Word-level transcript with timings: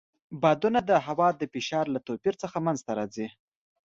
بادونه 0.41 0.79
د 0.89 0.91
هوا 1.05 1.29
د 1.39 1.41
فشار 1.53 1.85
له 1.95 1.99
توپیر 2.07 2.33
څخه 2.43 2.57
منځته 2.65 2.91
راځي. 2.99 3.27